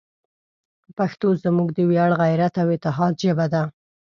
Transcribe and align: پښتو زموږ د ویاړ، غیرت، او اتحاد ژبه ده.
پښتو 0.97 1.27
زموږ 1.43 1.69
د 1.73 1.79
ویاړ، 1.89 2.11
غیرت، 2.21 2.53
او 2.61 2.67
اتحاد 2.75 3.13
ژبه 3.23 3.45
ده. 3.53 3.63